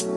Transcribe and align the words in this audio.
Hallo 0.00 0.12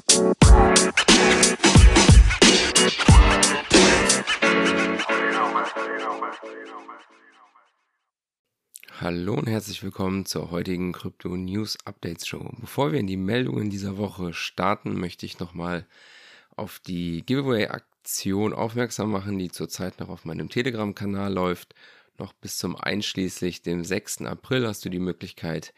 und 9.33 9.47
herzlich 9.47 9.83
willkommen 9.83 10.25
zur 10.25 10.51
heutigen 10.51 10.93
Krypto 10.93 11.35
News 11.35 11.77
Updates 11.83 12.25
Show. 12.25 12.49
Bevor 12.61 12.93
wir 12.93 13.01
in 13.01 13.07
die 13.07 13.17
Meldungen 13.17 13.69
dieser 13.69 13.97
Woche 13.97 14.33
starten, 14.33 14.97
möchte 14.97 15.25
ich 15.25 15.39
nochmal 15.39 15.85
auf 16.55 16.79
die 16.79 17.25
Giveaway-Aktion 17.25 18.53
aufmerksam 18.53 19.11
machen, 19.11 19.37
die 19.37 19.51
zurzeit 19.51 19.99
noch 19.99 20.07
auf 20.07 20.23
meinem 20.23 20.47
Telegram-Kanal 20.47 21.33
läuft. 21.33 21.75
Noch 22.17 22.31
bis 22.31 22.57
zum 22.57 22.77
einschließlich 22.77 23.63
dem 23.63 23.83
6. 23.83 24.21
April 24.21 24.65
hast 24.65 24.85
du 24.85 24.89
die 24.89 24.99
Möglichkeit, 24.99 25.73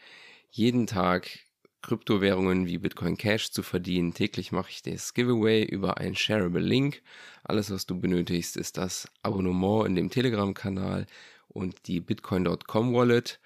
jeden 0.52 0.86
Tag 0.86 1.45
Kryptowährungen 1.82 2.66
wie 2.66 2.78
Bitcoin 2.78 3.16
Cash 3.16 3.50
zu 3.50 3.62
verdienen. 3.62 4.14
Täglich 4.14 4.52
mache 4.52 4.70
ich 4.70 4.82
das 4.82 5.14
Giveaway 5.14 5.64
über 5.64 5.98
einen 5.98 6.16
Shareable 6.16 6.60
Link. 6.60 7.02
Alles, 7.44 7.70
was 7.70 7.86
du 7.86 7.98
benötigst, 7.98 8.56
ist 8.56 8.76
das 8.76 9.08
Abonnement 9.22 9.86
in 9.86 9.94
dem 9.94 10.10
Telegram-Kanal 10.10 11.06
und 11.48 11.86
die 11.86 12.00
Bitcoin.com 12.00 12.94
Wallet. 12.94 13.40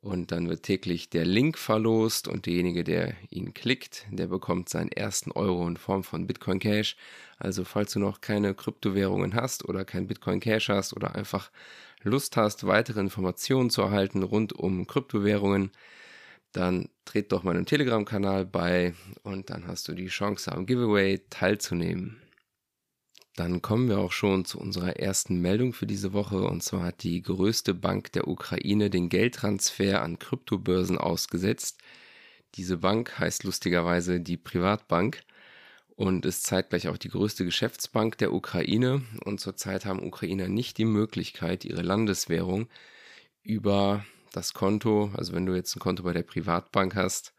Und 0.00 0.30
dann 0.30 0.48
wird 0.48 0.62
täglich 0.62 1.10
der 1.10 1.24
Link 1.24 1.58
verlost 1.58 2.28
und 2.28 2.46
derjenige, 2.46 2.84
der 2.84 3.14
ihn 3.30 3.52
klickt, 3.52 4.06
der 4.10 4.28
bekommt 4.28 4.68
seinen 4.68 4.92
ersten 4.92 5.32
Euro 5.32 5.66
in 5.66 5.76
Form 5.76 6.04
von 6.04 6.26
Bitcoin 6.26 6.60
Cash. 6.60 6.96
Also 7.38 7.64
falls 7.64 7.92
du 7.94 7.98
noch 7.98 8.20
keine 8.20 8.54
Kryptowährungen 8.54 9.34
hast 9.34 9.68
oder 9.68 9.84
kein 9.84 10.06
Bitcoin 10.06 10.38
Cash 10.38 10.68
hast 10.68 10.94
oder 10.94 11.16
einfach 11.16 11.50
Lust 12.04 12.36
hast, 12.36 12.66
weitere 12.66 13.00
Informationen 13.00 13.70
zu 13.70 13.82
erhalten 13.82 14.22
rund 14.22 14.52
um 14.52 14.86
Kryptowährungen, 14.86 15.72
dann 16.52 16.88
tritt 17.04 17.32
doch 17.32 17.42
meinem 17.42 17.66
Telegram-Kanal 17.66 18.46
bei 18.46 18.94
und 19.22 19.50
dann 19.50 19.66
hast 19.66 19.88
du 19.88 19.94
die 19.94 20.06
Chance 20.06 20.50
am 20.52 20.66
Giveaway 20.66 21.20
teilzunehmen. 21.30 22.20
Dann 23.38 23.62
kommen 23.62 23.88
wir 23.88 23.98
auch 23.98 24.10
schon 24.10 24.44
zu 24.44 24.58
unserer 24.58 24.96
ersten 24.96 25.40
Meldung 25.40 25.72
für 25.72 25.86
diese 25.86 26.12
Woche. 26.12 26.42
Und 26.42 26.62
zwar 26.64 26.82
hat 26.82 27.04
die 27.04 27.22
größte 27.22 27.72
Bank 27.72 28.10
der 28.12 28.26
Ukraine 28.26 28.90
den 28.90 29.08
Geldtransfer 29.08 30.02
an 30.02 30.18
Kryptobörsen 30.18 30.98
ausgesetzt. 30.98 31.78
Diese 32.56 32.78
Bank 32.78 33.16
heißt 33.18 33.44
lustigerweise 33.44 34.20
die 34.20 34.36
Privatbank 34.36 35.22
und 35.94 36.26
ist 36.26 36.44
zeitgleich 36.46 36.88
auch 36.88 36.96
die 36.96 37.10
größte 37.10 37.44
Geschäftsbank 37.44 38.18
der 38.18 38.32
Ukraine. 38.32 39.02
Und 39.24 39.38
zurzeit 39.38 39.84
haben 39.84 40.02
Ukrainer 40.02 40.48
nicht 40.48 40.76
die 40.76 40.84
Möglichkeit, 40.84 41.64
ihre 41.64 41.82
Landeswährung 41.82 42.68
über 43.44 44.04
das 44.38 44.54
Konto, 44.54 45.10
also 45.16 45.32
wenn 45.32 45.46
du 45.46 45.54
jetzt 45.54 45.74
ein 45.76 45.80
Konto 45.80 46.04
bei 46.04 46.12
der 46.12 46.22
Privatbank 46.22 46.94
hast, 46.94 47.34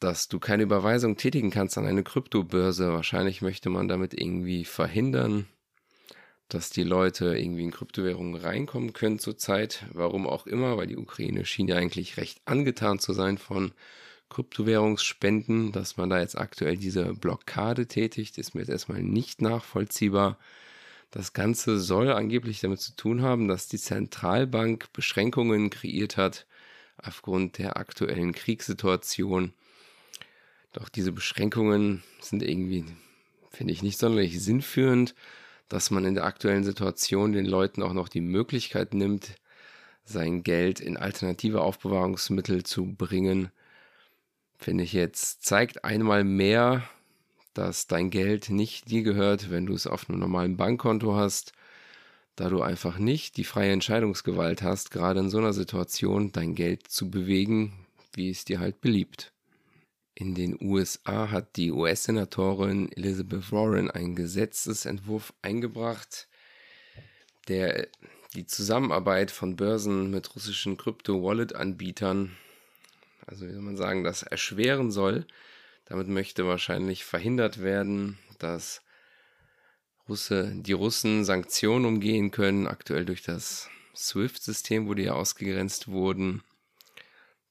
dass 0.00 0.28
du 0.28 0.38
keine 0.38 0.64
Überweisung 0.64 1.16
tätigen 1.16 1.50
kannst 1.50 1.78
an 1.78 1.86
eine 1.86 2.02
Kryptobörse. 2.02 2.92
Wahrscheinlich 2.92 3.42
möchte 3.42 3.70
man 3.70 3.88
damit 3.88 4.14
irgendwie 4.14 4.64
verhindern, 4.64 5.46
dass 6.48 6.70
die 6.70 6.82
Leute 6.82 7.36
irgendwie 7.36 7.64
in 7.64 7.70
Kryptowährungen 7.70 8.40
reinkommen 8.40 8.92
können 8.92 9.18
zurzeit. 9.18 9.84
Warum 9.92 10.26
auch 10.26 10.46
immer, 10.46 10.76
weil 10.76 10.86
die 10.86 10.96
Ukraine 10.96 11.44
schien 11.44 11.68
ja 11.68 11.76
eigentlich 11.76 12.16
recht 12.16 12.40
angetan 12.44 12.98
zu 12.98 13.12
sein 13.12 13.38
von 13.38 13.72
Kryptowährungsspenden. 14.30 15.72
Dass 15.72 15.96
man 15.96 16.10
da 16.10 16.20
jetzt 16.20 16.38
aktuell 16.38 16.76
diese 16.76 17.14
Blockade 17.14 17.86
tätigt, 17.86 18.38
ist 18.38 18.54
mir 18.54 18.62
jetzt 18.62 18.70
erstmal 18.70 19.02
nicht 19.02 19.42
nachvollziehbar. 19.42 20.38
Das 21.10 21.32
Ganze 21.32 21.78
soll 21.78 22.12
angeblich 22.12 22.60
damit 22.60 22.80
zu 22.80 22.94
tun 22.94 23.22
haben, 23.22 23.48
dass 23.48 23.68
die 23.68 23.78
Zentralbank 23.78 24.92
Beschränkungen 24.92 25.70
kreiert 25.70 26.16
hat 26.16 26.46
aufgrund 26.98 27.58
der 27.58 27.76
aktuellen 27.78 28.32
Kriegssituation. 28.32 29.54
Doch 30.72 30.88
diese 30.88 31.12
Beschränkungen 31.12 32.02
sind 32.20 32.42
irgendwie, 32.42 32.84
finde 33.50 33.72
ich, 33.72 33.82
nicht 33.82 33.98
sonderlich 33.98 34.40
sinnführend, 34.40 35.14
dass 35.68 35.90
man 35.90 36.04
in 36.04 36.14
der 36.14 36.24
aktuellen 36.24 36.64
Situation 36.64 37.32
den 37.32 37.46
Leuten 37.46 37.82
auch 37.82 37.92
noch 37.94 38.08
die 38.08 38.20
Möglichkeit 38.20 38.94
nimmt, 38.94 39.36
sein 40.04 40.42
Geld 40.42 40.80
in 40.80 40.96
alternative 40.96 41.60
Aufbewahrungsmittel 41.60 42.64
zu 42.64 42.94
bringen, 42.94 43.50
finde 44.58 44.84
ich 44.84 44.92
jetzt, 44.92 45.44
zeigt 45.44 45.84
einmal 45.84 46.24
mehr, 46.24 46.88
dass 47.58 47.88
dein 47.88 48.10
Geld 48.10 48.50
nicht 48.50 48.88
dir 48.88 49.02
gehört, 49.02 49.50
wenn 49.50 49.66
du 49.66 49.74
es 49.74 49.86
auf 49.86 50.08
einem 50.08 50.20
normalen 50.20 50.56
Bankkonto 50.56 51.16
hast, 51.16 51.52
da 52.36 52.48
du 52.48 52.62
einfach 52.62 52.98
nicht 52.98 53.36
die 53.36 53.44
freie 53.44 53.72
Entscheidungsgewalt 53.72 54.62
hast, 54.62 54.92
gerade 54.92 55.20
in 55.20 55.28
so 55.28 55.38
einer 55.38 55.52
Situation 55.52 56.30
dein 56.30 56.54
Geld 56.54 56.88
zu 56.88 57.10
bewegen, 57.10 57.86
wie 58.14 58.30
es 58.30 58.44
dir 58.44 58.60
halt 58.60 58.80
beliebt. 58.80 59.32
In 60.14 60.34
den 60.34 60.56
USA 60.60 61.30
hat 61.30 61.56
die 61.56 61.72
US-Senatorin 61.72 62.92
Elizabeth 62.92 63.50
Warren 63.50 63.90
einen 63.90 64.14
Gesetzesentwurf 64.14 65.32
eingebracht, 65.42 66.28
der 67.48 67.88
die 68.34 68.46
Zusammenarbeit 68.46 69.32
von 69.32 69.56
Börsen 69.56 70.10
mit 70.10 70.34
russischen 70.34 70.76
Krypto-Wallet-Anbietern, 70.76 72.36
also 73.26 73.48
wie 73.48 73.52
soll 73.52 73.62
man 73.62 73.76
sagen, 73.76 74.04
das 74.04 74.22
erschweren 74.22 74.92
soll. 74.92 75.26
Damit 75.88 76.08
möchte 76.08 76.46
wahrscheinlich 76.46 77.04
verhindert 77.04 77.62
werden, 77.62 78.18
dass 78.38 78.82
Russe, 80.08 80.52
die 80.54 80.72
Russen 80.72 81.24
Sanktionen 81.24 81.84
umgehen 81.84 82.30
können, 82.30 82.66
aktuell 82.66 83.04
durch 83.04 83.22
das 83.22 83.68
SWIFT-System, 83.94 84.86
wo 84.86 84.94
die 84.94 85.04
ja 85.04 85.14
ausgegrenzt 85.14 85.88
wurden 85.88 86.42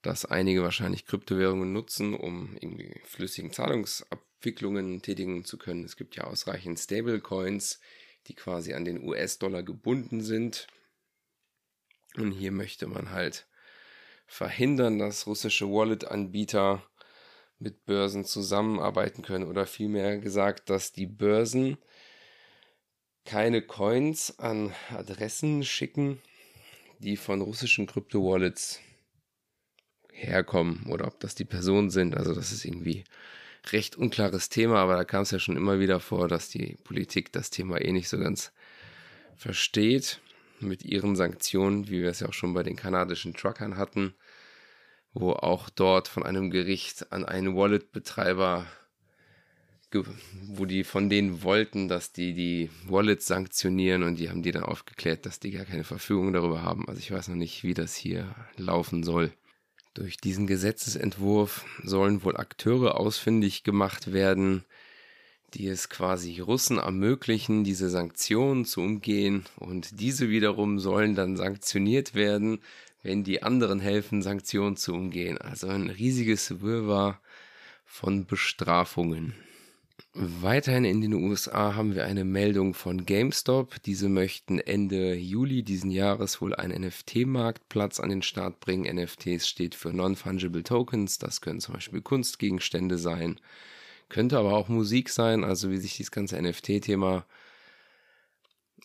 dass 0.07 0.25
einige 0.25 0.63
wahrscheinlich 0.63 1.05
Kryptowährungen 1.05 1.73
nutzen, 1.73 2.13
um 2.13 2.55
irgendwie 2.61 3.01
flüssigen 3.03 3.51
Zahlungsabwicklungen 3.51 5.01
tätigen 5.01 5.43
zu 5.43 5.57
können. 5.57 5.83
Es 5.83 5.97
gibt 5.97 6.15
ja 6.15 6.23
ausreichend 6.23 6.79
Stablecoins, 6.79 7.79
die 8.27 8.33
quasi 8.33 8.73
an 8.73 8.85
den 8.85 9.03
US-Dollar 9.03 9.63
gebunden 9.63 10.21
sind. 10.21 10.67
Und 12.15 12.31
hier 12.31 12.51
möchte 12.51 12.87
man 12.87 13.11
halt 13.11 13.47
verhindern, 14.27 14.97
dass 14.97 15.27
russische 15.27 15.69
Wallet-Anbieter 15.69 16.83
mit 17.59 17.85
Börsen 17.85 18.25
zusammenarbeiten 18.25 19.21
können 19.23 19.47
oder 19.47 19.65
vielmehr 19.65 20.17
gesagt, 20.19 20.69
dass 20.69 20.91
die 20.91 21.07
Börsen 21.07 21.77
keine 23.25 23.61
Coins 23.61 24.39
an 24.39 24.73
Adressen 24.89 25.63
schicken, 25.63 26.21
die 26.99 27.17
von 27.17 27.41
russischen 27.41 27.87
Krypto-Wallets 27.87 28.79
herkommen 30.11 30.85
oder 30.89 31.07
ob 31.07 31.19
das 31.19 31.35
die 31.35 31.45
Personen 31.45 31.89
sind. 31.89 32.15
Also 32.15 32.33
das 32.33 32.51
ist 32.51 32.65
irgendwie 32.65 33.03
recht 33.71 33.95
unklares 33.95 34.49
Thema, 34.49 34.77
aber 34.77 34.95
da 34.95 35.03
kam 35.03 35.23
es 35.23 35.31
ja 35.31 35.39
schon 35.39 35.57
immer 35.57 35.79
wieder 35.79 35.99
vor, 35.99 36.27
dass 36.27 36.49
die 36.49 36.77
Politik 36.83 37.31
das 37.31 37.49
Thema 37.49 37.81
eh 37.81 37.91
nicht 37.91 38.09
so 38.09 38.17
ganz 38.17 38.51
versteht 39.35 40.21
mit 40.59 40.83
ihren 40.83 41.15
Sanktionen, 41.15 41.87
wie 41.89 42.01
wir 42.01 42.09
es 42.09 42.21
ja 42.21 42.29
auch 42.29 42.33
schon 42.33 42.53
bei 42.53 42.63
den 42.63 42.75
kanadischen 42.75 43.33
Truckern 43.33 43.77
hatten, 43.77 44.15
wo 45.19 45.31
auch 45.31 45.69
dort 45.69 46.07
von 46.07 46.23
einem 46.23 46.51
Gericht 46.51 47.11
an 47.11 47.25
einen 47.25 47.55
Wallet-Betreiber, 47.55 48.65
wo 50.47 50.65
die 50.65 50.83
von 50.83 51.09
denen 51.09 51.41
wollten, 51.43 51.87
dass 51.87 52.11
die 52.11 52.33
die 52.33 52.69
Wallets 52.87 53.25
sanktionieren 53.25 54.03
und 54.03 54.19
die 54.19 54.29
haben 54.29 54.43
die 54.43 54.51
dann 54.51 54.63
aufgeklärt, 54.63 55.25
dass 55.25 55.39
die 55.39 55.51
gar 55.51 55.65
keine 55.65 55.83
Verfügung 55.83 56.33
darüber 56.33 56.61
haben. 56.61 56.87
Also 56.87 56.99
ich 56.99 57.11
weiß 57.11 57.29
noch 57.29 57.35
nicht, 57.35 57.63
wie 57.63 57.73
das 57.73 57.95
hier 57.95 58.35
laufen 58.57 59.03
soll. 59.03 59.31
Durch 59.93 60.17
diesen 60.17 60.45
Gesetzesentwurf 60.45 61.65
sollen 61.83 62.23
wohl 62.23 62.37
Akteure 62.37 62.99
ausfindig 62.99 63.63
gemacht 63.63 64.13
werden, 64.13 64.65
die 65.55 65.67
es 65.67 65.89
quasi 65.89 66.39
Russen 66.41 66.77
ermöglichen, 66.77 67.63
diese 67.63 67.89
Sanktionen 67.89 68.65
zu 68.65 68.81
umgehen 68.81 69.45
und 69.55 69.99
diese 69.99 70.29
wiederum 70.29 70.77
sollen 70.77 71.15
dann 71.15 71.37
sanktioniert 71.37 72.13
werden, 72.13 72.59
wenn 73.07 73.23
die 73.23 73.41
anderen 73.41 73.79
helfen, 73.79 74.21
Sanktionen 74.21 74.75
zu 74.75 74.93
umgehen. 74.93 75.37
Also 75.37 75.67
ein 75.69 75.89
riesiges 75.89 76.59
Wirrwarr 76.59 77.21
von 77.85 78.25
Bestrafungen. 78.25 79.33
Weiterhin 80.13 80.83
in 80.83 80.99
den 80.99 81.13
USA 81.13 81.73
haben 81.73 81.95
wir 81.95 82.03
eine 82.03 82.25
Meldung 82.25 82.73
von 82.73 83.05
GameStop. 83.05 83.81
Diese 83.83 84.09
möchten 84.09 84.59
Ende 84.59 85.15
Juli 85.15 85.63
diesen 85.63 85.89
Jahres 85.89 86.41
wohl 86.41 86.53
einen 86.53 86.83
NFT-Marktplatz 86.83 88.01
an 88.01 88.09
den 88.09 88.23
Start 88.23 88.59
bringen. 88.59 88.93
NFTs 88.93 89.47
steht 89.47 89.73
für 89.73 89.93
Non-Fungible 89.93 90.63
Tokens. 90.63 91.17
Das 91.17 91.39
können 91.39 91.61
zum 91.61 91.75
Beispiel 91.75 92.01
Kunstgegenstände 92.01 92.97
sein, 92.97 93.39
könnte 94.09 94.37
aber 94.37 94.53
auch 94.53 94.67
Musik 94.67 95.09
sein. 95.09 95.45
Also 95.45 95.71
wie 95.71 95.77
sich 95.77 95.95
dieses 95.95 96.11
ganze 96.11 96.41
NFT-Thema 96.41 97.25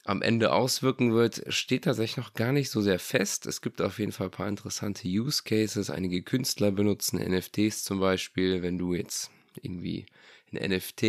am 0.05 0.23
Ende 0.23 0.53
auswirken 0.53 1.13
wird, 1.13 1.43
steht 1.49 1.85
tatsächlich 1.85 2.17
noch 2.17 2.35
gar 2.35 2.53
nicht 2.53 2.71
so 2.71 2.81
sehr 2.81 2.99
fest. 2.99 3.47
Es 3.47 3.61
gibt 3.61 3.81
auf 3.81 3.99
jeden 3.99 4.13
Fall 4.13 4.27
ein 4.29 4.33
paar 4.33 4.49
interessante 4.49 5.07
Use 5.07 5.43
Cases. 5.45 5.91
Einige 5.91 6.23
Künstler 6.23 6.73
benutzen 6.73 7.21
NFTs 7.21 7.85
zum 7.85 8.01
Beispiel, 8.01 8.63
wenn 8.63 8.79
du 8.79 8.95
jetzt 8.95 9.31
irgendwie 9.61 10.07
ein 10.53 10.71
NFT. 10.71 11.03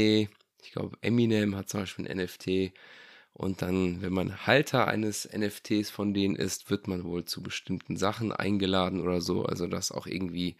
Ich 0.62 0.72
glaube, 0.72 0.98
Eminem 1.02 1.56
hat 1.56 1.70
zum 1.70 1.82
Beispiel 1.82 2.08
ein 2.08 2.18
NFT. 2.18 2.74
Und 3.34 3.64
dann, 3.64 4.04
wenn 4.04 4.14
man 4.14 4.46
Halter 4.46 4.88
eines 4.88 5.28
NFTs 5.28 5.90
von 5.90 6.14
denen 6.14 6.36
ist, 6.36 6.70
wird 6.70 6.88
man 6.88 7.04
wohl 7.04 7.26
zu 7.26 7.42
bestimmten 7.42 7.98
Sachen 7.98 8.32
eingeladen 8.32 9.02
oder 9.02 9.22
so. 9.22 9.44
Also, 9.44 9.66
dass 9.66 9.92
auch 9.92 10.06
irgendwie 10.06 10.56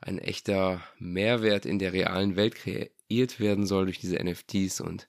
ein 0.00 0.18
echter 0.18 0.82
Mehrwert 0.98 1.66
in 1.66 1.80
der 1.80 1.92
realen 1.92 2.36
Welt 2.36 2.54
kreiert 2.54 3.40
werden 3.40 3.66
soll 3.66 3.86
durch 3.86 3.98
diese 3.98 4.22
NFTs 4.22 4.80
und 4.80 5.08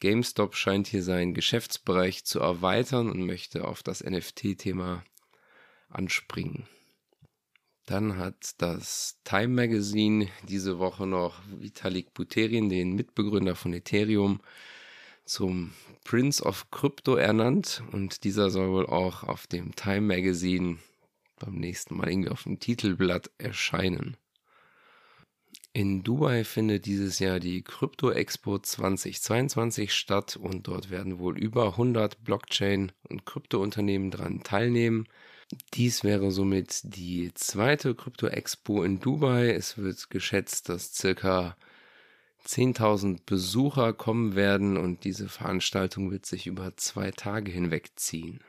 GameStop 0.00 0.56
scheint 0.56 0.86
hier 0.86 1.02
seinen 1.02 1.34
Geschäftsbereich 1.34 2.24
zu 2.24 2.40
erweitern 2.40 3.10
und 3.10 3.24
möchte 3.24 3.66
auf 3.66 3.82
das 3.82 4.02
NFT-Thema 4.02 5.04
anspringen. 5.88 6.66
Dann 7.86 8.16
hat 8.18 8.54
das 8.58 9.18
Time 9.24 9.48
Magazine 9.48 10.28
diese 10.48 10.78
Woche 10.78 11.06
noch 11.06 11.40
Vitalik 11.48 12.14
Buterin, 12.14 12.68
den 12.68 12.94
Mitbegründer 12.94 13.54
von 13.54 13.72
Ethereum, 13.72 14.40
zum 15.24 15.72
Prince 16.04 16.42
of 16.42 16.70
Crypto 16.70 17.16
ernannt 17.16 17.82
und 17.92 18.24
dieser 18.24 18.50
soll 18.50 18.70
wohl 18.70 18.86
auch 18.86 19.22
auf 19.22 19.46
dem 19.46 19.74
Time 19.74 20.02
Magazine 20.02 20.78
beim 21.38 21.54
nächsten 21.54 21.96
Mal 21.96 22.10
irgendwie 22.10 22.30
auf 22.30 22.44
dem 22.44 22.58
Titelblatt 22.58 23.30
erscheinen. 23.38 24.16
In 25.72 26.02
Dubai 26.02 26.42
findet 26.42 26.86
dieses 26.86 27.20
Jahr 27.20 27.38
die 27.38 27.62
Krypto 27.62 28.10
Expo 28.10 28.58
2022 28.58 29.94
statt 29.94 30.36
und 30.36 30.66
dort 30.66 30.90
werden 30.90 31.20
wohl 31.20 31.38
über 31.38 31.66
100 31.66 32.24
Blockchain- 32.24 32.90
und 33.08 33.24
Kryptounternehmen 33.24 34.10
dran 34.10 34.42
teilnehmen. 34.42 35.06
Dies 35.74 36.02
wäre 36.02 36.32
somit 36.32 36.80
die 36.82 37.32
zweite 37.34 37.94
Krypto 37.94 38.26
Expo 38.26 38.82
in 38.82 38.98
Dubai. 38.98 39.50
Es 39.50 39.78
wird 39.78 40.10
geschätzt, 40.10 40.68
dass 40.68 40.92
circa 40.92 41.56
10.000 42.44 43.20
Besucher 43.24 43.92
kommen 43.92 44.34
werden 44.34 44.76
und 44.76 45.04
diese 45.04 45.28
Veranstaltung 45.28 46.10
wird 46.10 46.26
sich 46.26 46.48
über 46.48 46.76
zwei 46.76 47.12
Tage 47.12 47.52
hinweg 47.52 47.92
ziehen. 47.94 48.40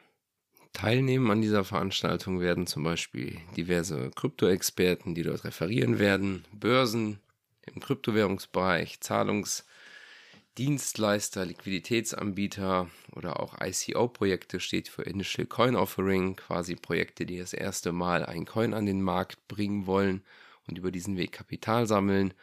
Teilnehmen 0.74 1.32
an 1.32 1.42
dieser 1.42 1.64
Veranstaltung 1.64 2.40
werden 2.40 2.66
zum 2.66 2.84
Beispiel 2.84 3.38
diverse 3.58 4.12
Krypto-Experten, 4.16 5.16
die 5.16 5.24
dort 5.24 5.44
referieren 5.44 6.00
werden, 6.00 6.46
Börsen 6.54 7.20
im 7.66 7.82
Kryptowährungsbereich, 7.82 9.02
Zahlungsdienstleister, 9.02 11.46
Liquiditätsanbieter 11.46 12.90
oder 13.16 13.40
auch 13.40 13.56
ICO-Projekte 13.62 14.60
steht 14.60 14.88
für 14.88 15.04
Initial 15.04 15.46
Coin 15.46 15.76
Offering, 15.76 16.36
quasi 16.36 16.76
Projekte, 16.76 17.26
die 17.26 17.38
das 17.38 17.54
erste 17.54 17.92
Mal 17.92 18.26
einen 18.26 18.46
Coin 18.46 18.74
an 18.74 18.86
den 18.86 19.02
Markt 19.02 19.48
bringen 19.48 19.86
wollen 19.86 20.24
und 20.68 20.78
über 20.78 20.92
diesen 20.92 21.18
Weg 21.18 21.34
Kapital 21.34 21.86
sammeln 21.86 22.34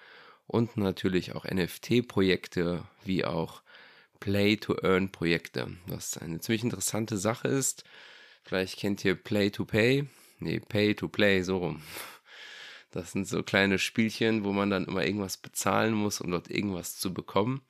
und 0.47 0.77
natürlich 0.77 1.35
auch 1.35 1.45
NFT-Projekte 1.45 2.85
wie 3.05 3.25
auch 3.25 3.63
Play-to-Earn-Projekte, 4.21 5.77
was 5.87 6.19
eine 6.19 6.41
ziemlich 6.41 6.65
interessante 6.65 7.17
Sache 7.17 7.49
ist. 7.49 7.85
Vielleicht 8.45 8.79
kennt 8.79 9.05
ihr 9.05 9.15
Play-to-Pay, 9.15 10.07
nee, 10.41 10.61
Pay-to-Play, 10.61 11.43
so 11.43 11.59
rum. 11.59 11.83
Das 12.91 13.13
sind 13.13 13.29
so 13.29 13.43
kleine 13.43 13.79
Spielchen, 13.79 14.45
wo 14.45 14.53
man 14.53 14.71
dann 14.71 14.87
immer 14.87 15.05
irgendwas 15.05 15.37
bezahlen 15.37 15.93
muss, 15.93 16.21
um 16.21 16.31
dort 16.31 16.51
irgendwas 16.51 16.97
zu 16.97 17.13
bekommen. 17.13 17.61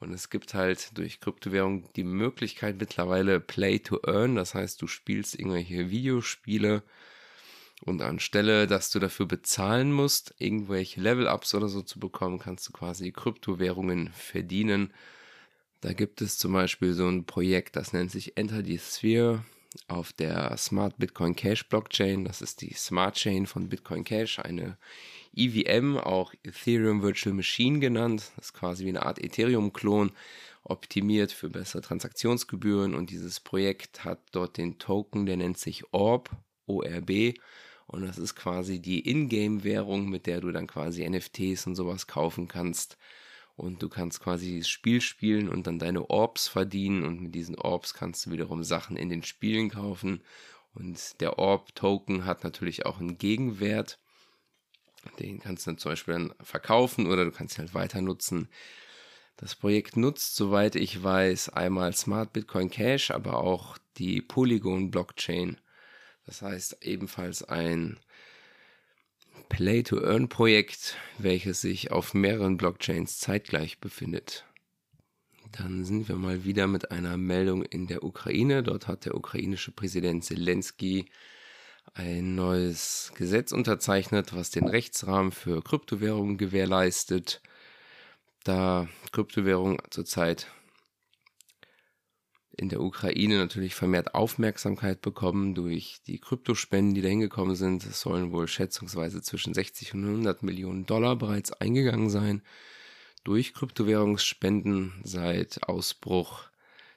Und 0.00 0.12
es 0.12 0.30
gibt 0.30 0.54
halt 0.54 0.96
durch 0.96 1.20
Kryptowährung 1.20 1.90
die 1.96 2.04
Möglichkeit 2.04 2.76
mittlerweile 2.78 3.40
Play 3.40 3.78
to 3.78 4.00
Earn. 4.06 4.36
Das 4.36 4.54
heißt, 4.54 4.80
du 4.80 4.86
spielst 4.86 5.38
irgendwelche 5.38 5.90
Videospiele 5.90 6.82
und 7.84 8.02
anstelle, 8.02 8.66
dass 8.66 8.90
du 8.90 8.98
dafür 8.98 9.26
bezahlen 9.26 9.92
musst, 9.92 10.34
irgendwelche 10.38 11.00
Level-Ups 11.00 11.54
oder 11.54 11.68
so 11.68 11.82
zu 11.82 11.98
bekommen, 11.98 12.38
kannst 12.38 12.68
du 12.68 12.72
quasi 12.72 13.12
Kryptowährungen 13.12 14.10
verdienen. 14.12 14.92
Da 15.80 15.92
gibt 15.92 16.20
es 16.20 16.38
zum 16.38 16.52
Beispiel 16.52 16.92
so 16.92 17.08
ein 17.08 17.24
Projekt, 17.24 17.76
das 17.76 17.92
nennt 17.92 18.10
sich 18.10 18.36
Enter 18.36 18.64
the 18.64 18.78
Sphere 18.78 19.44
auf 19.86 20.12
der 20.12 20.56
Smart 20.56 20.96
Bitcoin 20.98 21.36
Cash 21.36 21.68
Blockchain. 21.68 22.24
Das 22.24 22.42
ist 22.42 22.60
die 22.60 22.74
Smart 22.74 23.16
Chain 23.16 23.46
von 23.46 23.68
Bitcoin 23.68 24.04
Cash, 24.04 24.38
eine 24.38 24.78
EVM, 25.34 25.96
auch 25.96 26.32
Ethereum 26.42 27.02
Virtual 27.02 27.34
Machine 27.34 27.78
genannt. 27.78 28.32
Das 28.36 28.46
ist 28.46 28.54
quasi 28.54 28.84
wie 28.84 28.90
eine 28.90 29.04
Art 29.04 29.18
Ethereum-Klon, 29.18 30.12
optimiert 30.64 31.32
für 31.32 31.50
bessere 31.50 31.82
Transaktionsgebühren. 31.82 32.94
Und 32.94 33.10
dieses 33.10 33.40
Projekt 33.40 34.04
hat 34.04 34.20
dort 34.32 34.56
den 34.56 34.78
Token, 34.78 35.26
der 35.26 35.36
nennt 35.36 35.58
sich 35.58 35.92
ORB, 35.92 36.30
ORB. 36.66 37.34
Und 37.86 38.02
das 38.02 38.18
ist 38.18 38.34
quasi 38.34 38.80
die 38.80 39.08
Ingame-Währung, 39.08 40.08
mit 40.08 40.26
der 40.26 40.40
du 40.40 40.50
dann 40.50 40.66
quasi 40.66 41.08
NFTs 41.08 41.66
und 41.66 41.74
sowas 41.74 42.06
kaufen 42.06 42.48
kannst. 42.48 42.98
Und 43.58 43.82
du 43.82 43.88
kannst 43.88 44.20
quasi 44.20 44.58
das 44.58 44.68
Spiel 44.68 45.00
spielen 45.00 45.48
und 45.48 45.66
dann 45.66 45.80
deine 45.80 46.10
Orbs 46.10 46.46
verdienen. 46.46 47.02
Und 47.02 47.20
mit 47.20 47.34
diesen 47.34 47.56
Orbs 47.58 47.92
kannst 47.92 48.24
du 48.24 48.30
wiederum 48.30 48.62
Sachen 48.62 48.96
in 48.96 49.08
den 49.08 49.24
Spielen 49.24 49.68
kaufen. 49.68 50.22
Und 50.74 51.20
der 51.20 51.40
Orb-Token 51.40 52.24
hat 52.24 52.44
natürlich 52.44 52.86
auch 52.86 53.00
einen 53.00 53.18
Gegenwert. 53.18 53.98
Den 55.18 55.40
kannst 55.40 55.66
du 55.66 55.72
dann 55.72 55.78
zum 55.78 55.90
Beispiel 55.90 56.14
dann 56.14 56.34
verkaufen 56.40 57.08
oder 57.08 57.24
du 57.24 57.32
kannst 57.32 57.58
ihn 57.58 57.62
halt 57.62 57.74
weiter 57.74 58.00
nutzen. 58.00 58.48
Das 59.36 59.56
Projekt 59.56 59.96
nutzt, 59.96 60.36
soweit 60.36 60.76
ich 60.76 61.02
weiß, 61.02 61.48
einmal 61.48 61.92
Smart 61.94 62.32
Bitcoin 62.32 62.70
Cash, 62.70 63.10
aber 63.10 63.38
auch 63.38 63.76
die 63.96 64.22
Polygon 64.22 64.92
Blockchain. 64.92 65.60
Das 66.26 66.42
heißt 66.42 66.84
ebenfalls 66.84 67.42
ein 67.42 67.98
Play-to-Earn-Projekt, 69.48 70.96
welches 71.18 71.60
sich 71.60 71.90
auf 71.90 72.14
mehreren 72.14 72.56
Blockchains 72.56 73.18
zeitgleich 73.18 73.78
befindet. 73.78 74.44
Dann 75.52 75.84
sind 75.84 76.08
wir 76.08 76.16
mal 76.16 76.44
wieder 76.44 76.66
mit 76.66 76.90
einer 76.90 77.16
Meldung 77.16 77.62
in 77.62 77.86
der 77.86 78.04
Ukraine. 78.04 78.62
Dort 78.62 78.86
hat 78.86 79.04
der 79.04 79.14
ukrainische 79.14 79.72
Präsident 79.72 80.24
Zelensky 80.24 81.06
ein 81.94 82.34
neues 82.34 83.12
Gesetz 83.16 83.52
unterzeichnet, 83.52 84.34
was 84.34 84.50
den 84.50 84.68
Rechtsrahmen 84.68 85.32
für 85.32 85.62
Kryptowährungen 85.62 86.36
gewährleistet. 86.36 87.40
Da 88.44 88.88
Kryptowährungen 89.12 89.78
zurzeit 89.90 90.46
in 92.58 92.68
der 92.68 92.80
Ukraine 92.80 93.38
natürlich 93.38 93.76
vermehrt 93.76 94.14
Aufmerksamkeit 94.14 95.00
bekommen 95.00 95.54
durch 95.54 96.00
die 96.08 96.18
Kryptospenden, 96.18 96.94
die 96.94 97.02
da 97.02 97.08
hingekommen 97.08 97.54
sind. 97.54 97.86
Es 97.86 98.00
sollen 98.00 98.32
wohl 98.32 98.48
schätzungsweise 98.48 99.22
zwischen 99.22 99.54
60 99.54 99.94
und 99.94 100.04
100 100.04 100.42
Millionen 100.42 100.84
Dollar 100.84 101.14
bereits 101.14 101.52
eingegangen 101.52 102.10
sein 102.10 102.42
durch 103.22 103.54
Kryptowährungsspenden 103.54 104.92
seit 105.04 105.68
Ausbruch 105.68 106.48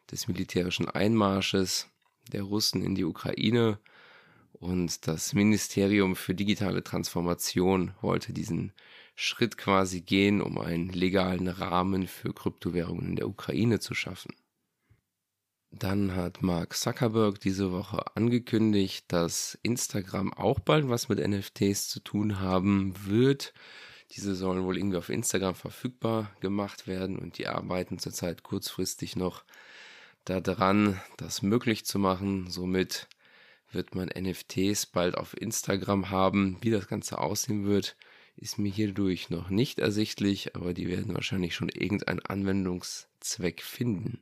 des 0.09 0.27
militärischen 0.27 0.89
Einmarsches 0.89 1.87
der 2.31 2.41
Russen 2.41 2.83
in 2.83 2.95
die 2.95 3.05
Ukraine. 3.05 3.77
Und 4.53 5.07
das 5.07 5.33
Ministerium 5.33 6.15
für 6.15 6.33
digitale 6.33 6.83
Transformation 6.83 7.93
wollte 8.01 8.33
diesen 8.33 8.73
Schritt 9.15 9.57
quasi 9.57 10.01
gehen, 10.01 10.41
um 10.41 10.57
einen 10.57 10.89
legalen 10.89 11.47
Rahmen 11.47 12.07
für 12.07 12.33
Kryptowährungen 12.33 13.09
in 13.09 13.15
der 13.15 13.27
Ukraine 13.27 13.79
zu 13.79 13.93
schaffen. 13.93 14.33
Dann 15.73 16.15
hat 16.15 16.43
Mark 16.43 16.75
Zuckerberg 16.75 17.39
diese 17.39 17.71
Woche 17.71 18.03
angekündigt, 18.15 19.05
dass 19.07 19.57
Instagram 19.63 20.33
auch 20.33 20.59
bald 20.59 20.89
was 20.89 21.07
mit 21.07 21.25
NFTs 21.25 21.87
zu 21.87 22.01
tun 22.01 22.41
haben 22.41 22.93
wird. 23.05 23.53
Diese 24.11 24.35
sollen 24.35 24.65
wohl 24.65 24.77
irgendwie 24.77 24.97
auf 24.97 25.07
Instagram 25.07 25.55
verfügbar 25.55 26.29
gemacht 26.41 26.87
werden 26.87 27.17
und 27.17 27.37
die 27.37 27.47
arbeiten 27.47 27.99
zurzeit 27.99 28.43
kurzfristig 28.43 29.15
noch 29.15 29.45
daran, 30.25 30.99
das 31.15 31.41
möglich 31.41 31.85
zu 31.85 31.99
machen. 31.99 32.49
Somit 32.49 33.07
wird 33.71 33.95
man 33.95 34.09
NFTs 34.09 34.87
bald 34.87 35.15
auf 35.15 35.39
Instagram 35.39 36.09
haben. 36.09 36.57
Wie 36.59 36.71
das 36.71 36.89
Ganze 36.89 37.17
aussehen 37.19 37.65
wird, 37.65 37.95
ist 38.35 38.59
mir 38.59 38.71
hierdurch 38.71 39.29
noch 39.29 39.49
nicht 39.49 39.79
ersichtlich, 39.79 40.53
aber 40.53 40.73
die 40.73 40.89
werden 40.89 41.13
wahrscheinlich 41.13 41.55
schon 41.55 41.69
irgendeinen 41.69 42.19
Anwendungszweck 42.19 43.61
finden. 43.61 44.21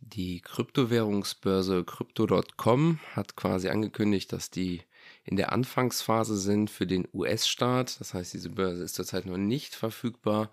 Die 0.00 0.40
Kryptowährungsbörse 0.40 1.84
Crypto.com 1.84 3.00
hat 3.14 3.36
quasi 3.36 3.68
angekündigt, 3.68 4.32
dass 4.32 4.50
die 4.50 4.82
in 5.24 5.36
der 5.36 5.52
Anfangsphase 5.52 6.36
sind 6.36 6.70
für 6.70 6.86
den 6.86 7.06
US-Staat. 7.12 8.00
Das 8.00 8.14
heißt, 8.14 8.32
diese 8.32 8.50
Börse 8.50 8.84
ist 8.84 8.94
zurzeit 8.94 9.26
noch 9.26 9.36
nicht 9.36 9.74
verfügbar 9.74 10.50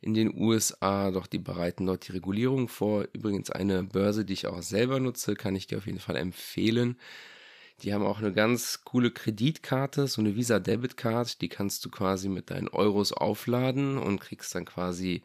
in 0.00 0.14
den 0.14 0.36
USA, 0.36 1.10
doch 1.10 1.26
die 1.26 1.38
bereiten 1.38 1.86
dort 1.86 2.06
die 2.06 2.12
Regulierung 2.12 2.68
vor. 2.68 3.06
Übrigens 3.12 3.50
eine 3.50 3.82
Börse, 3.82 4.24
die 4.24 4.34
ich 4.34 4.46
auch 4.46 4.62
selber 4.62 5.00
nutze, 5.00 5.34
kann 5.34 5.56
ich 5.56 5.66
dir 5.66 5.78
auf 5.78 5.86
jeden 5.86 6.00
Fall 6.00 6.16
empfehlen. 6.16 6.96
Die 7.82 7.94
haben 7.94 8.04
auch 8.04 8.18
eine 8.18 8.32
ganz 8.32 8.82
coole 8.84 9.10
Kreditkarte, 9.12 10.08
so 10.08 10.20
eine 10.20 10.34
Visa 10.34 10.58
Debit 10.58 10.96
Card, 10.96 11.40
die 11.40 11.48
kannst 11.48 11.84
du 11.84 11.90
quasi 11.90 12.28
mit 12.28 12.50
deinen 12.50 12.68
Euros 12.68 13.12
aufladen 13.12 13.98
und 13.98 14.20
kriegst 14.20 14.54
dann 14.54 14.64
quasi 14.64 15.22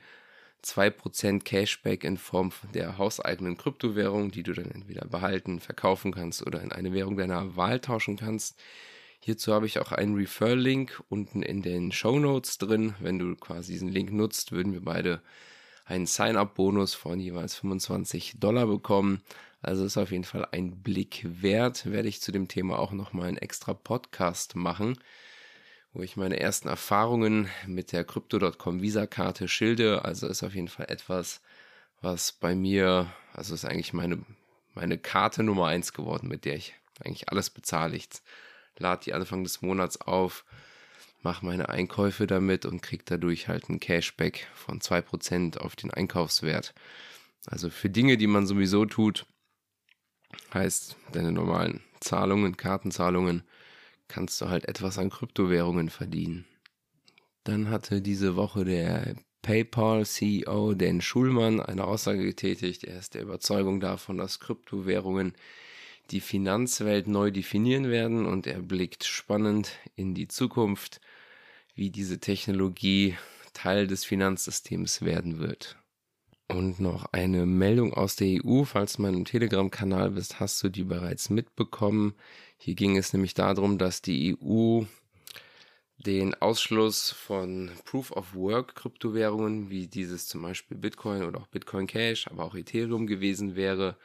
2% 0.63 1.43
Cashback 1.43 2.03
in 2.03 2.17
Form 2.17 2.51
der 2.74 2.98
hauseigenen 2.98 3.58
Kryptowährung, 3.58 4.32
die 4.32 4.43
du 4.43 4.53
dann 4.53 4.72
entweder 4.72 5.05
behalten, 5.05 5.60
verkaufen 5.60 6.13
kannst 6.13 6.46
oder 6.46 6.62
in 6.62 6.72
eine 6.72 6.93
Währung 6.93 7.17
deiner 7.17 7.55
Wahl 7.55 7.79
tauschen 7.79 8.17
kannst. 8.17 8.58
Hierzu 9.20 9.53
habe 9.53 9.65
ich 9.65 9.79
auch 9.79 9.91
einen 9.91 10.15
Refer-Link 10.15 11.01
unten 11.10 11.43
in 11.43 11.62
den 11.62 11.91
Show 11.91 12.20
Notes 12.20 12.58
drin. 12.58 12.93
Wenn 13.00 13.20
du 13.20 13.36
quasi 13.36 13.74
diesen 13.74 13.89
Link 13.89 14.12
nutzt, 14.12 14.51
würden 14.51 14.74
wir 14.74 14.84
beide 14.84 15.22
einen 15.86 16.05
Sign-up-Bonus 16.05 16.93
von 16.93 17.20
jeweils 17.20 17.55
25 17.55 18.39
Dollar 18.39 18.67
bekommen. 18.67 19.22
Also 19.62 19.86
ist 19.86 19.98
auf 19.98 20.12
jeden 20.12 20.25
Fall 20.25 20.48
ein 20.51 20.82
Blick 20.82 21.25
wert. 21.25 21.89
Werde 21.89 22.10
ich 22.10 22.22
zu 22.22 22.34
dem 22.34 22.50
Thema 22.50 22.79
auch 22.79 22.91
nochmal 22.91 23.29
einen 23.29 23.38
extra 23.38 23.74
Podcast 23.74 24.55
machen. 24.55 24.98
Wo 25.93 26.01
ich 26.01 26.17
meine 26.17 26.39
ersten 26.39 26.67
Erfahrungen 26.67 27.50
mit 27.67 27.91
der 27.91 28.03
Crypto.com 28.03 28.81
Visa-Karte 28.81 29.47
schilde. 29.47 30.03
Also 30.03 30.27
ist 30.27 30.43
auf 30.43 30.55
jeden 30.55 30.67
Fall 30.67 30.88
etwas, 30.89 31.41
was 32.01 32.31
bei 32.31 32.55
mir, 32.55 33.13
also 33.31 33.53
ist 33.53 33.65
eigentlich 33.65 33.93
meine, 33.93 34.25
meine 34.73 34.97
Karte 34.97 35.43
Nummer 35.43 35.67
eins 35.67 35.93
geworden, 35.93 36.27
mit 36.27 36.45
der 36.45 36.55
ich 36.55 36.73
eigentlich 37.00 37.29
alles 37.29 37.51
bezahle. 37.51 37.95
Ich 37.95 38.09
lade 38.77 39.03
die 39.05 39.13
Anfang 39.13 39.43
des 39.43 39.62
Monats 39.62 40.01
auf, 40.01 40.45
mache 41.21 41.45
meine 41.45 41.69
Einkäufe 41.69 42.25
damit 42.25 42.65
und 42.65 42.81
kriege 42.81 43.03
dadurch 43.05 43.47
halt 43.47 43.69
ein 43.69 43.79
Cashback 43.79 44.47
von 44.55 44.79
2% 44.79 45.59
auf 45.59 45.75
den 45.75 45.91
Einkaufswert. 45.91 46.73
Also 47.45 47.69
für 47.69 47.89
Dinge, 47.89 48.17
die 48.17 48.27
man 48.27 48.47
sowieso 48.47 48.85
tut, 48.85 49.27
heißt 50.53 50.97
deine 51.12 51.31
normalen 51.31 51.83
Zahlungen, 52.00 52.57
Kartenzahlungen, 52.57 53.43
kannst 54.13 54.39
du 54.41 54.48
halt 54.48 54.65
etwas 54.65 55.00
an 55.00 55.10
Kryptowährungen 55.10 55.89
verdienen. 55.89 56.46
Dann 57.43 57.72
hatte 57.72 58.00
diese 58.00 58.36
Woche 58.36 58.63
der 58.63 59.15
PayPal-CEO 59.41 60.75
Dan 60.75 61.01
Schulmann 61.01 61.60
eine 61.60 61.86
Aussage 61.86 62.24
getätigt. 62.24 62.84
Er 62.84 63.00
ist 63.00 63.15
der 63.15 63.24
Überzeugung 63.24 63.79
davon, 63.79 64.20
dass 64.20 64.39
Kryptowährungen 64.39 65.34
die 66.12 66.22
Finanzwelt 66.22 67.08
neu 67.08 67.32
definieren 67.32 67.89
werden 67.89 68.27
und 68.27 68.46
er 68.46 68.62
blickt 68.62 69.03
spannend 69.03 69.72
in 69.96 70.13
die 70.13 70.27
Zukunft, 70.27 71.01
wie 71.74 71.89
diese 71.89 72.20
Technologie 72.20 73.17
Teil 73.53 73.88
des 73.88 74.05
Finanzsystems 74.05 75.01
werden 75.01 75.39
wird. 75.39 75.75
Und 76.53 76.79
noch 76.79 77.05
eine 77.12 77.48
Meldung 77.48 77.95
aus 77.95 78.15
der 78.15 78.45
EU, 78.45 78.63
falls 78.63 78.93
du 78.93 79.01
meinem 79.01 79.25
Telegram-Kanal 79.25 80.12
bist, 80.12 80.39
hast 80.39 80.62
du 80.62 80.69
die 80.69 80.83
bereits 80.83 81.31
mitbekommen. 81.31 82.13
Hier 82.57 82.75
ging 82.75 82.95
es 82.95 83.12
nämlich 83.12 83.33
darum, 83.33 83.79
dass 83.79 84.03
die 84.03 84.38
EU 84.39 84.83
den 85.98 86.36
Ausschluss 86.36 87.10
von 87.10 87.72
Proof 87.86 88.12
of 88.12 88.36
Work 88.36 88.75
Kryptowährungen, 88.75 89.72
wie 89.72 89.88
dieses 89.88 90.27
zum 90.27 90.43
Beispiel 90.43 90.77
Bitcoin 90.77 91.24
oder 91.24 91.39
auch 91.39 91.48
Bitcoin 91.48 91.88
Cash, 91.88 92.27
aber 92.27 92.43
auch 92.43 92.53
Ethereum 92.53 93.07
gewesen 93.07 93.55
wäre, 93.55 93.98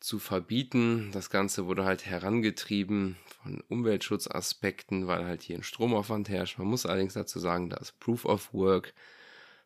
zu 0.00 0.18
verbieten. 0.18 1.08
Das 1.12 1.30
Ganze 1.30 1.66
wurde 1.66 1.86
halt 1.86 2.04
herangetrieben 2.04 3.16
von 3.42 3.62
Umweltschutzaspekten, 3.68 5.06
weil 5.06 5.24
halt 5.24 5.42
hier 5.42 5.56
ein 5.56 5.62
Stromaufwand 5.62 6.28
herrscht. 6.28 6.58
Man 6.58 6.68
muss 6.68 6.84
allerdings 6.84 7.14
dazu 7.14 7.38
sagen, 7.38 7.70
dass 7.70 7.92
Proof 7.92 8.26
of 8.26 8.52
Work 8.52 8.92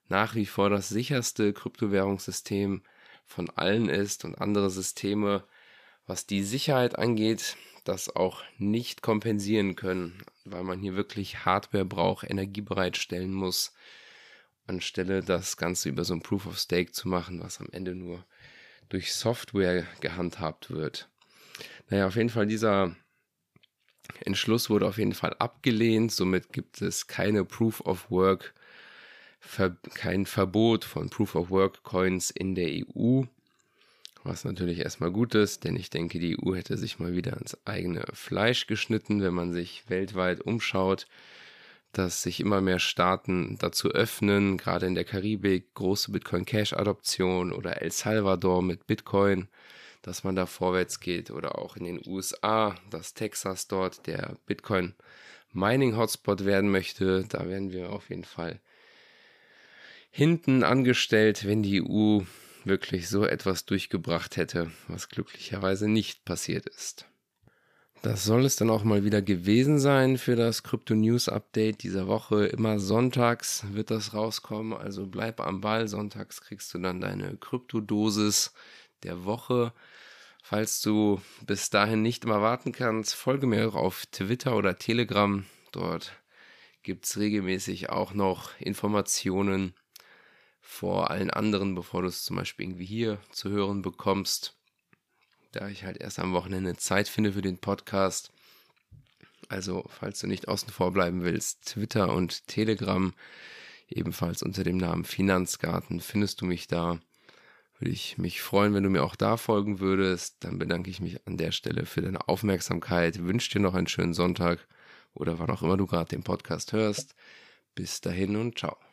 nach 0.08 0.34
wie 0.34 0.46
vor 0.46 0.70
das 0.70 0.88
sicherste 0.88 1.52
Kryptowährungssystem 1.52 2.82
von 3.24 3.50
allen 3.50 3.88
ist 3.88 4.24
und 4.24 4.34
andere 4.36 4.70
Systeme, 4.70 5.44
was 6.06 6.26
die 6.26 6.42
Sicherheit 6.42 6.98
angeht, 6.98 7.56
das 7.84 8.14
auch 8.14 8.42
nicht 8.58 9.02
kompensieren 9.02 9.76
können, 9.76 10.22
weil 10.44 10.64
man 10.64 10.78
hier 10.78 10.96
wirklich 10.96 11.44
Hardware 11.44 11.84
braucht, 11.84 12.28
Energie 12.28 12.62
bereitstellen 12.62 13.32
muss, 13.32 13.72
anstelle 14.66 15.22
das 15.22 15.56
Ganze 15.56 15.88
über 15.88 16.04
so 16.04 16.14
ein 16.14 16.22
Proof 16.22 16.46
of 16.46 16.58
Stake 16.58 16.92
zu 16.92 17.08
machen, 17.08 17.42
was 17.42 17.60
am 17.60 17.68
Ende 17.72 17.94
nur 17.94 18.24
durch 18.88 19.14
Software 19.14 19.86
gehandhabt 20.00 20.70
wird. 20.70 21.08
Naja, 21.88 22.06
auf 22.06 22.16
jeden 22.16 22.30
Fall 22.30 22.46
dieser 22.46 22.96
Entschluss 24.20 24.70
wurde 24.70 24.86
auf 24.86 24.98
jeden 24.98 25.14
Fall 25.14 25.34
abgelehnt. 25.38 26.12
Somit 26.12 26.52
gibt 26.52 26.82
es 26.82 27.06
keine 27.06 27.44
Proof 27.44 27.80
of 27.82 28.10
Work, 28.10 28.54
kein 29.94 30.26
Verbot 30.26 30.84
von 30.84 31.10
Proof 31.10 31.34
of 31.34 31.50
Work 31.50 31.82
Coins 31.82 32.30
in 32.30 32.54
der 32.54 32.68
EU. 32.68 33.22
Was 34.22 34.44
natürlich 34.44 34.78
erstmal 34.78 35.10
gut 35.10 35.34
ist, 35.34 35.64
denn 35.64 35.76
ich 35.76 35.90
denke, 35.90 36.18
die 36.18 36.38
EU 36.38 36.54
hätte 36.54 36.78
sich 36.78 36.98
mal 36.98 37.14
wieder 37.14 37.36
ins 37.36 37.58
eigene 37.66 38.04
Fleisch 38.14 38.66
geschnitten, 38.66 39.22
wenn 39.22 39.34
man 39.34 39.52
sich 39.52 39.84
weltweit 39.88 40.40
umschaut 40.40 41.06
dass 41.94 42.22
sich 42.22 42.40
immer 42.40 42.60
mehr 42.60 42.78
Staaten 42.78 43.56
dazu 43.58 43.90
öffnen, 43.90 44.58
gerade 44.58 44.86
in 44.86 44.94
der 44.94 45.04
Karibik, 45.04 45.74
große 45.74 46.10
Bitcoin 46.10 46.44
Cash 46.44 46.72
Adoption 46.72 47.52
oder 47.52 47.82
El 47.82 47.92
Salvador 47.92 48.62
mit 48.62 48.86
Bitcoin, 48.86 49.48
dass 50.02 50.24
man 50.24 50.36
da 50.36 50.46
vorwärts 50.46 51.00
geht 51.00 51.30
oder 51.30 51.58
auch 51.58 51.76
in 51.76 51.84
den 51.84 52.00
USA, 52.06 52.74
dass 52.90 53.14
Texas 53.14 53.68
dort 53.68 54.06
der 54.06 54.36
Bitcoin 54.46 54.94
Mining 55.52 55.96
Hotspot 55.96 56.44
werden 56.44 56.70
möchte. 56.70 57.24
Da 57.28 57.48
werden 57.48 57.72
wir 57.72 57.90
auf 57.90 58.10
jeden 58.10 58.24
Fall 58.24 58.60
hinten 60.14 60.62
angestellt, 60.62 61.44
wenn 61.44 61.64
die 61.64 61.82
EU 61.82 62.20
wirklich 62.62 63.08
so 63.08 63.26
etwas 63.26 63.64
durchgebracht 63.64 64.36
hätte, 64.36 64.70
was 64.86 65.08
glücklicherweise 65.08 65.88
nicht 65.88 66.24
passiert 66.24 66.66
ist. 66.66 67.06
Das 68.00 68.22
soll 68.22 68.44
es 68.44 68.54
dann 68.54 68.70
auch 68.70 68.84
mal 68.84 69.02
wieder 69.02 69.22
gewesen 69.22 69.80
sein 69.80 70.16
für 70.16 70.36
das 70.36 70.62
Crypto 70.62 70.94
News 70.94 71.28
Update 71.28 71.82
dieser 71.82 72.06
Woche. 72.06 72.46
Immer 72.46 72.78
sonntags 72.78 73.64
wird 73.72 73.90
das 73.90 74.14
rauskommen, 74.14 74.72
also 74.72 75.04
bleib 75.04 75.40
am 75.40 75.60
Ball. 75.60 75.88
Sonntags 75.88 76.42
kriegst 76.42 76.72
du 76.74 76.78
dann 76.78 77.00
deine 77.00 77.36
Kryptodosis 77.36 78.52
der 79.02 79.24
Woche. 79.24 79.72
Falls 80.44 80.80
du 80.80 81.20
bis 81.44 81.70
dahin 81.70 82.02
nicht 82.02 82.24
immer 82.24 82.40
warten 82.40 82.70
kannst, 82.70 83.16
folge 83.16 83.48
mir 83.48 83.66
auch 83.66 83.74
auf 83.74 84.06
Twitter 84.12 84.54
oder 84.54 84.78
Telegram. 84.78 85.44
Dort 85.72 86.12
gibt 86.84 87.06
es 87.06 87.18
regelmäßig 87.18 87.90
auch 87.90 88.14
noch 88.14 88.50
Informationen 88.60 89.74
vor 90.74 91.10
allen 91.10 91.30
anderen, 91.30 91.74
bevor 91.74 92.02
du 92.02 92.08
es 92.08 92.24
zum 92.24 92.36
Beispiel 92.36 92.66
irgendwie 92.66 92.84
hier 92.84 93.18
zu 93.30 93.50
hören 93.50 93.82
bekommst 93.82 94.56
da 95.54 95.68
ich 95.68 95.84
halt 95.84 95.98
erst 95.98 96.18
am 96.18 96.32
Wochenende 96.32 96.76
Zeit 96.76 97.08
finde 97.08 97.32
für 97.32 97.42
den 97.42 97.58
Podcast. 97.58 98.32
Also, 99.48 99.84
falls 99.88 100.18
du 100.20 100.26
nicht 100.26 100.48
außen 100.48 100.70
vor 100.70 100.92
bleiben 100.92 101.22
willst, 101.22 101.66
Twitter 101.66 102.12
und 102.12 102.46
Telegram, 102.48 103.12
ebenfalls 103.88 104.42
unter 104.42 104.64
dem 104.64 104.78
Namen 104.78 105.04
Finanzgarten, 105.04 106.00
findest 106.00 106.40
du 106.40 106.46
mich 106.46 106.66
da. 106.66 106.98
Würde 107.78 107.90
ich 107.90 108.18
mich 108.18 108.40
freuen, 108.40 108.72
wenn 108.72 108.84
du 108.84 108.88
mir 108.88 109.04
auch 109.04 109.16
da 109.16 109.36
folgen 109.36 109.80
würdest. 109.80 110.36
Dann 110.40 110.58
bedanke 110.58 110.90
ich 110.90 111.00
mich 111.00 111.26
an 111.26 111.36
der 111.36 111.52
Stelle 111.52 111.86
für 111.86 112.02
deine 112.02 112.28
Aufmerksamkeit. 112.28 113.24
Wünsche 113.24 113.50
dir 113.50 113.60
noch 113.60 113.74
einen 113.74 113.88
schönen 113.88 114.14
Sonntag 114.14 114.66
oder 115.12 115.38
wann 115.38 115.50
auch 115.50 115.62
immer 115.62 115.76
du 115.76 115.86
gerade 115.86 116.08
den 116.08 116.22
Podcast 116.22 116.72
hörst. 116.72 117.14
Bis 117.74 118.00
dahin 118.00 118.36
und 118.36 118.58
ciao. 118.58 118.83